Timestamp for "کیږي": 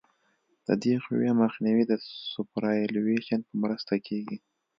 4.07-4.37